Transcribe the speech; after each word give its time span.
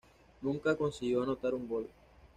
Nunca 0.41 0.75
consiguió 0.75 1.21
anotar 1.21 1.53
un 1.53 1.67
gol. 1.67 1.87